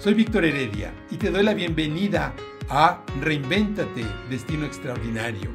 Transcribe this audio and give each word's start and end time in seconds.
Soy 0.00 0.14
Víctor 0.14 0.46
Heredia 0.46 0.94
y 1.10 1.18
te 1.18 1.30
doy 1.30 1.42
la 1.42 1.52
bienvenida 1.52 2.34
a 2.70 3.04
Reinvéntate, 3.20 4.02
Destino 4.30 4.64
Extraordinario. 4.64 5.50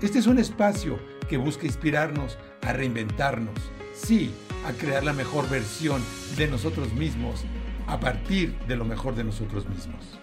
Este 0.00 0.18
es 0.18 0.26
un 0.26 0.38
espacio 0.38 0.98
que 1.28 1.36
busca 1.36 1.66
inspirarnos 1.66 2.38
a 2.62 2.72
reinventarnos, 2.72 3.54
sí, 3.92 4.30
a 4.64 4.72
crear 4.72 5.04
la 5.04 5.12
mejor 5.12 5.46
versión 5.50 6.02
de 6.38 6.48
nosotros 6.48 6.94
mismos 6.94 7.44
a 7.86 8.00
partir 8.00 8.58
de 8.66 8.76
lo 8.76 8.86
mejor 8.86 9.14
de 9.14 9.24
nosotros 9.24 9.68
mismos. 9.68 10.18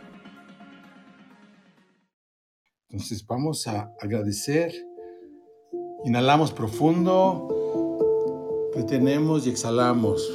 Entonces 2.89 3.23
vamos 3.23 3.67
a 3.67 3.93
agradecer. 4.01 4.73
Inhalamos 6.05 6.51
profundo, 6.51 8.71
retenemos 8.73 9.45
y 9.45 9.51
exhalamos. 9.51 10.27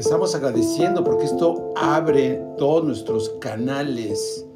Empezamos 0.00 0.34
agradeciendo 0.34 1.04
porque 1.04 1.26
esto 1.26 1.74
abre 1.76 2.42
todos 2.56 2.82
nuestros 2.82 3.28
canales 3.38 4.46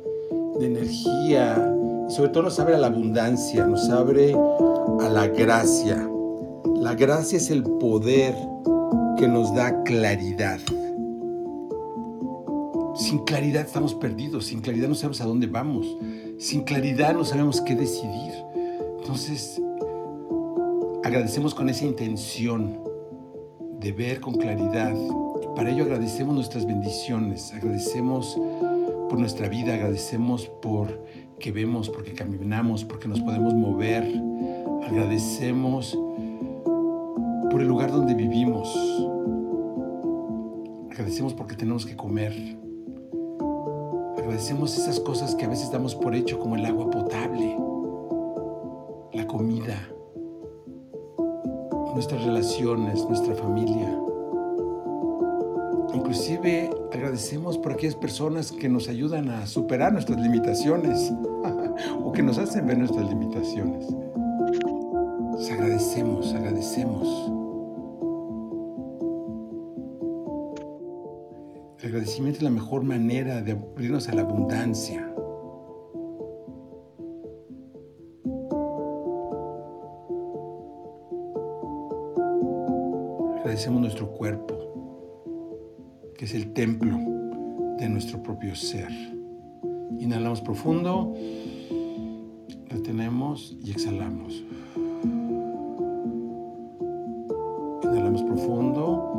de 0.59 0.65
energía 0.65 1.71
y 2.09 2.11
sobre 2.11 2.31
todo 2.31 2.45
nos 2.45 2.59
abre 2.59 2.77
a 2.77 2.79
la 2.79 2.87
abundancia, 2.87 3.67
nos 3.67 3.91
abre 3.91 4.33
a 4.33 5.09
la 5.11 5.27
gracia. 5.27 6.09
La 6.77 6.95
gracia 6.95 7.37
es 7.37 7.51
el 7.51 7.63
poder 7.63 8.35
que 9.19 9.29
nos 9.29 9.55
da 9.55 9.83
claridad. 9.83 10.61
Sin 12.95 13.19
claridad 13.27 13.67
estamos 13.67 13.95
perdidos, 13.95 14.47
sin 14.47 14.63
claridad 14.63 14.89
no 14.89 14.95
sabemos 14.95 15.21
a 15.21 15.27
dónde 15.27 15.47
vamos, 15.47 15.87
sin 16.39 16.63
claridad 16.63 17.13
no 17.13 17.23
sabemos 17.23 17.61
qué 17.61 17.75
decidir. 17.75 18.33
Entonces, 18.99 19.61
agradecemos 21.03 21.55
con 21.55 21.69
esa 21.69 21.85
intención 21.85 22.79
de 23.79 23.93
ver 23.93 24.23
con 24.23 24.37
claridad 24.37 24.95
para 25.57 25.71
ello 25.71 25.85
agradecemos 25.85 26.35
nuestras 26.35 26.67
bendiciones, 26.67 27.53
agradecemos 27.53 28.39
por 29.09 29.19
nuestra 29.19 29.49
vida, 29.49 29.75
agradecemos 29.75 30.47
por 30.47 31.05
que 31.39 31.53
vemos, 31.53 31.91
porque 31.91 32.13
caminamos, 32.13 32.85
porque 32.85 33.09
nos 33.09 33.21
podemos 33.21 33.55
mover, 33.55 34.05
agradecemos 34.87 35.99
por 37.51 37.61
el 37.61 37.69
lugar 37.69 37.91
donde 37.91 38.15
vivimos, 38.15 38.75
agradecemos 40.91 41.35
porque 41.35 41.57
tenemos 41.57 41.85
que 41.85 41.97
comer, 41.97 42.33
agradecemos 44.17 44.77
esas 44.77 45.01
cosas 45.01 45.35
que 45.35 45.45
a 45.45 45.49
veces 45.49 45.71
damos 45.71 45.95
por 45.95 46.15
hecho 46.15 46.39
como 46.39 46.57
el 46.57 46.65
agua 46.65 46.91
potable, 46.91 47.57
la 49.13 49.27
comida, 49.27 49.89
nuestras 51.95 52.25
relaciones, 52.25 53.05
nuestra 53.09 53.35
familia. 53.35 54.01
Inclusive 55.95 56.71
agradecemos 56.93 57.57
por 57.57 57.73
aquellas 57.73 57.95
personas 57.95 58.51
que 58.51 58.69
nos 58.69 58.89
ayudan 58.89 59.29
a 59.29 59.47
superar 59.47 59.93
nuestras 59.93 60.21
limitaciones 60.21 61.13
o 62.05 62.11
que 62.11 62.23
nos 62.23 62.37
hacen 62.39 62.67
ver 62.67 62.79
nuestras 62.79 63.09
limitaciones. 63.09 63.87
agradecemos, 65.53 66.35
agradecemos. 66.35 67.31
El 71.79 71.87
agradecimiento 71.87 72.39
es 72.39 72.43
la 72.43 72.51
mejor 72.51 72.83
manera 72.83 73.41
de 73.43 73.53
abrirnos 73.53 74.09
a 74.09 74.15
la 74.15 74.23
abundancia. 74.23 75.09
Agradecemos 83.39 83.81
nuestro 83.81 84.11
cuerpo 84.11 84.64
que 86.17 86.25
es 86.27 86.35
el 86.35 86.53
templo 86.53 86.97
de 87.79 87.89
nuestro 87.89 88.23
propio 88.23 88.55
ser. 88.55 88.91
Inhalamos 89.99 90.41
profundo, 90.41 91.15
retenemos 92.69 93.57
y 93.63 93.71
exhalamos. 93.71 94.45
Inhalamos 97.83 98.23
profundo, 98.23 99.13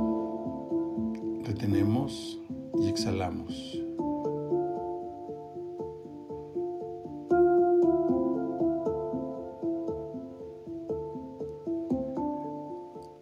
retenemos 1.44 2.40
y 2.80 2.88
exhalamos. 2.88 3.82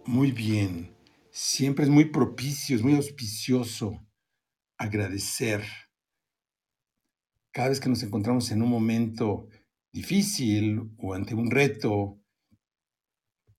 Muy 0.06 0.32
bien 0.32 0.93
siempre 1.34 1.84
es 1.84 1.90
muy 1.90 2.06
propicio, 2.06 2.76
es 2.76 2.84
muy 2.84 2.94
auspicioso 2.94 4.06
agradecer. 4.78 5.66
Cada 7.52 7.70
vez 7.70 7.80
que 7.80 7.90
nos 7.90 8.04
encontramos 8.04 8.52
en 8.52 8.62
un 8.62 8.70
momento 8.70 9.48
difícil 9.92 10.92
o 10.98 11.16
ante 11.16 11.34
un 11.34 11.50
reto, 11.50 12.20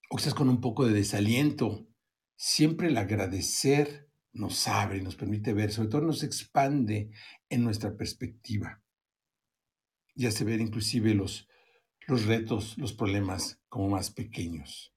o 0.09 0.17
estás 0.17 0.33
con 0.33 0.47
un 0.49 0.61
poco 0.61 0.85
de 0.85 0.93
desaliento, 0.93 1.85
siempre 2.37 2.87
el 2.87 2.97
agradecer 2.97 4.09
nos 4.31 4.67
abre, 4.67 5.01
nos 5.01 5.15
permite 5.15 5.53
ver, 5.53 5.71
sobre 5.71 5.89
todo 5.89 6.01
nos 6.01 6.23
expande 6.23 7.11
en 7.49 7.63
nuestra 7.63 7.97
perspectiva. 7.97 8.81
Ya 10.13 10.31
se 10.31 10.45
ver 10.45 10.61
inclusive 10.61 11.13
los, 11.13 11.49
los 12.07 12.25
retos, 12.25 12.77
los 12.77 12.93
problemas 12.93 13.61
como 13.67 13.89
más 13.89 14.11
pequeños. 14.11 14.94